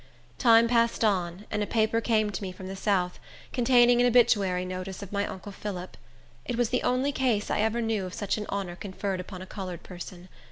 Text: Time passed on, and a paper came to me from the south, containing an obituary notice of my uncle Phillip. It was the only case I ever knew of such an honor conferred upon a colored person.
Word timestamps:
Time 0.39 0.67
passed 0.67 1.03
on, 1.03 1.45
and 1.51 1.61
a 1.61 1.67
paper 1.67 2.01
came 2.01 2.31
to 2.31 2.41
me 2.41 2.51
from 2.51 2.65
the 2.65 2.75
south, 2.75 3.19
containing 3.53 4.01
an 4.01 4.07
obituary 4.07 4.65
notice 4.65 5.03
of 5.03 5.11
my 5.11 5.27
uncle 5.27 5.51
Phillip. 5.51 5.95
It 6.43 6.55
was 6.55 6.69
the 6.69 6.81
only 6.81 7.11
case 7.11 7.51
I 7.51 7.59
ever 7.61 7.81
knew 7.83 8.07
of 8.07 8.13
such 8.15 8.35
an 8.39 8.47
honor 8.49 8.75
conferred 8.75 9.19
upon 9.19 9.43
a 9.43 9.45
colored 9.45 9.83
person. 9.83 10.27